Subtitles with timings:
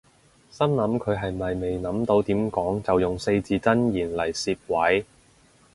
[0.49, 5.05] 心諗佢係咪未諗到點講就用四字真言嚟攝位